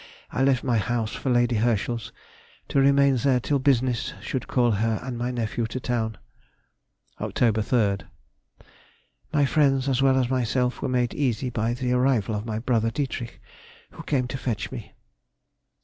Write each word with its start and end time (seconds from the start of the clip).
I 0.31 0.41
left 0.43 0.63
my 0.63 0.79
house 0.79 1.11
for 1.13 1.29
Lady 1.29 1.57
Herschel's, 1.57 2.11
to 2.69 2.79
remain 2.81 3.17
there 3.17 3.39
till 3.39 3.59
business 3.59 4.15
should 4.19 4.47
call 4.47 4.71
her 4.71 4.99
and 5.03 5.15
my 5.15 5.29
nephew 5.29 5.67
to 5.67 5.79
town. 5.79 6.17
Oct. 7.19 7.33
3rd.—My 7.35 9.45
friends 9.45 9.87
as 9.87 10.01
well 10.01 10.17
as 10.17 10.27
myself 10.27 10.81
were 10.81 10.89
made 10.89 11.13
easy 11.13 11.51
by 11.51 11.75
the 11.75 11.91
arrival 11.93 12.33
of 12.33 12.47
my 12.47 12.57
brother 12.57 12.89
Dietrich, 12.89 13.39
who 13.91 14.01
came 14.01 14.27
to 14.29 14.39
fetch 14.39 14.71
me. 14.71 14.95